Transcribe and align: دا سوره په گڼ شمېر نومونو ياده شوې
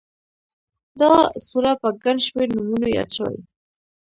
دا 0.99 1.13
سوره 1.47 1.71
په 1.81 1.89
گڼ 2.03 2.17
شمېر 2.27 2.47
نومونو 2.55 2.87
ياده 2.97 3.13
شوې 3.17 3.39